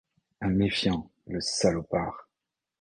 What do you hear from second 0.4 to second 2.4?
Un méfiant, le salopard!